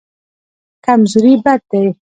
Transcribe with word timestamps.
کمزوري 0.85 1.33
بد 1.43 1.61
دی. 1.71 1.83